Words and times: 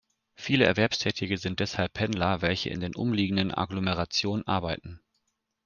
Viele 0.33 0.65
Erwerbstätige 0.65 1.37
sind 1.37 1.59
deshalb 1.59 1.93
Pendler, 1.93 2.41
welche 2.41 2.71
in 2.71 2.79
den 2.79 2.95
umliegenden 2.95 3.53
Agglomerationen 3.53 4.47
arbeiten. 4.47 4.99